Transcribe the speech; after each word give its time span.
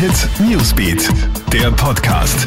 Hit 0.00 0.30
Newsbeat, 0.40 1.10
der 1.52 1.70
Podcast. 1.72 2.46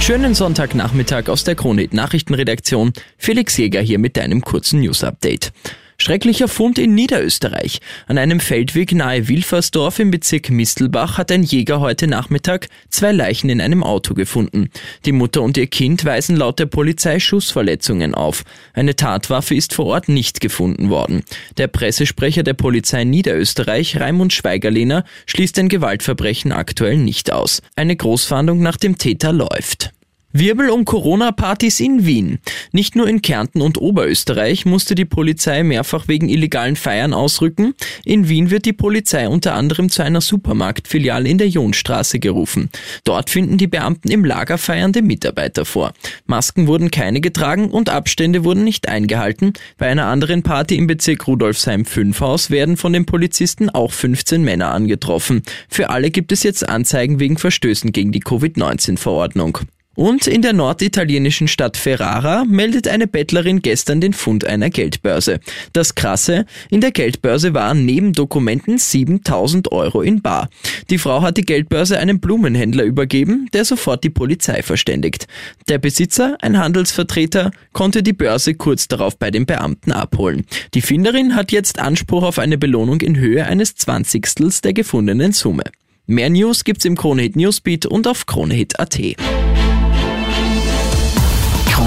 Schönen 0.00 0.34
Sonntagnachmittag 0.34 1.28
aus 1.28 1.44
der 1.44 1.54
Kronit 1.54 1.94
Nachrichtenredaktion. 1.94 2.92
Felix 3.16 3.56
Jäger 3.56 3.80
hier 3.80 4.00
mit 4.00 4.16
deinem 4.16 4.40
kurzen 4.40 4.80
News 4.80 5.04
Update. 5.04 5.52
Schrecklicher 6.00 6.48
Fund 6.48 6.78
in 6.78 6.94
Niederösterreich. 6.94 7.78
An 8.06 8.16
einem 8.16 8.40
Feldweg 8.40 8.94
nahe 8.94 9.28
Wilfersdorf 9.28 9.98
im 9.98 10.10
Bezirk 10.10 10.48
Mistelbach 10.48 11.18
hat 11.18 11.30
ein 11.30 11.42
Jäger 11.42 11.80
heute 11.80 12.06
Nachmittag 12.06 12.68
zwei 12.88 13.12
Leichen 13.12 13.50
in 13.50 13.60
einem 13.60 13.82
Auto 13.82 14.14
gefunden. 14.14 14.70
Die 15.04 15.12
Mutter 15.12 15.42
und 15.42 15.58
ihr 15.58 15.66
Kind 15.66 16.06
weisen 16.06 16.36
laut 16.36 16.58
der 16.58 16.64
Polizei 16.64 17.20
Schussverletzungen 17.20 18.14
auf. 18.14 18.44
Eine 18.72 18.96
Tatwaffe 18.96 19.54
ist 19.54 19.74
vor 19.74 19.84
Ort 19.84 20.08
nicht 20.08 20.40
gefunden 20.40 20.88
worden. 20.88 21.22
Der 21.58 21.66
Pressesprecher 21.66 22.44
der 22.44 22.54
Polizei 22.54 23.04
Niederösterreich, 23.04 24.00
Raimund 24.00 24.32
Schweigerlehner, 24.32 25.04
schließt 25.26 25.58
ein 25.58 25.68
Gewaltverbrechen 25.68 26.52
aktuell 26.52 26.96
nicht 26.96 27.30
aus. 27.30 27.60
Eine 27.76 27.94
Großfahndung 27.94 28.62
nach 28.62 28.78
dem 28.78 28.96
Täter 28.96 29.34
läuft. 29.34 29.92
Wirbel 30.32 30.70
um 30.70 30.84
Corona-Partys 30.84 31.80
in 31.80 32.06
Wien. 32.06 32.38
Nicht 32.70 32.94
nur 32.94 33.08
in 33.08 33.20
Kärnten 33.20 33.62
und 33.62 33.78
Oberösterreich 33.78 34.64
musste 34.64 34.94
die 34.94 35.04
Polizei 35.04 35.64
mehrfach 35.64 36.06
wegen 36.06 36.28
illegalen 36.28 36.76
Feiern 36.76 37.12
ausrücken. 37.12 37.74
In 38.04 38.28
Wien 38.28 38.50
wird 38.50 38.64
die 38.64 38.72
Polizei 38.72 39.28
unter 39.28 39.54
anderem 39.54 39.90
zu 39.90 40.04
einer 40.04 40.20
Supermarktfiliale 40.20 41.28
in 41.28 41.38
der 41.38 41.48
Jonstraße 41.48 42.20
gerufen. 42.20 42.70
Dort 43.02 43.28
finden 43.28 43.58
die 43.58 43.66
Beamten 43.66 44.08
im 44.08 44.24
Lager 44.24 44.56
feiernde 44.56 45.02
Mitarbeiter 45.02 45.64
vor. 45.64 45.92
Masken 46.26 46.68
wurden 46.68 46.92
keine 46.92 47.20
getragen 47.20 47.68
und 47.68 47.88
Abstände 47.88 48.44
wurden 48.44 48.62
nicht 48.62 48.88
eingehalten. 48.88 49.54
Bei 49.78 49.88
einer 49.88 50.06
anderen 50.06 50.44
Party 50.44 50.76
im 50.76 50.86
Bezirk 50.86 51.26
Rudolfsheim 51.26 51.84
5 51.84 52.20
Haus 52.20 52.50
werden 52.50 52.76
von 52.76 52.92
den 52.92 53.04
Polizisten 53.04 53.68
auch 53.68 53.90
15 53.90 54.44
Männer 54.44 54.70
angetroffen. 54.70 55.42
Für 55.68 55.90
alle 55.90 56.12
gibt 56.12 56.30
es 56.30 56.44
jetzt 56.44 56.68
Anzeigen 56.68 57.18
wegen 57.18 57.36
Verstößen 57.36 57.90
gegen 57.90 58.12
die 58.12 58.20
Covid-19-Verordnung. 58.20 59.58
Und 59.96 60.28
in 60.28 60.40
der 60.40 60.52
norditalienischen 60.52 61.48
Stadt 61.48 61.76
Ferrara 61.76 62.44
meldet 62.44 62.86
eine 62.86 63.08
Bettlerin 63.08 63.60
gestern 63.60 64.00
den 64.00 64.12
Fund 64.12 64.44
einer 64.44 64.70
Geldbörse. 64.70 65.40
Das 65.72 65.96
Krasse, 65.96 66.46
in 66.70 66.80
der 66.80 66.92
Geldbörse 66.92 67.54
waren 67.54 67.84
neben 67.84 68.12
Dokumenten 68.12 68.78
7000 68.78 69.72
Euro 69.72 70.00
in 70.00 70.22
Bar. 70.22 70.48
Die 70.90 70.98
Frau 70.98 71.22
hat 71.22 71.38
die 71.38 71.44
Geldbörse 71.44 71.98
einem 71.98 72.20
Blumenhändler 72.20 72.84
übergeben, 72.84 73.48
der 73.52 73.64
sofort 73.64 74.04
die 74.04 74.10
Polizei 74.10 74.62
verständigt. 74.62 75.26
Der 75.68 75.78
Besitzer, 75.78 76.38
ein 76.40 76.58
Handelsvertreter, 76.58 77.50
konnte 77.72 78.04
die 78.04 78.12
Börse 78.12 78.54
kurz 78.54 78.86
darauf 78.86 79.18
bei 79.18 79.32
den 79.32 79.44
Beamten 79.44 79.90
abholen. 79.90 80.46
Die 80.72 80.82
Finderin 80.82 81.34
hat 81.34 81.50
jetzt 81.50 81.80
Anspruch 81.80 82.22
auf 82.22 82.38
eine 82.38 82.58
Belohnung 82.58 83.00
in 83.00 83.16
Höhe 83.16 83.44
eines 83.44 83.74
Zwanzigstels 83.74 84.60
der 84.60 84.72
gefundenen 84.72 85.32
Summe. 85.32 85.64
Mehr 86.06 86.30
News 86.30 86.64
gibt's 86.64 86.84
im 86.84 86.96
Kronehit 86.96 87.36
Newsbeat 87.36 87.86
und 87.86 88.06
auf 88.06 88.26
kronehit.at. 88.26 88.98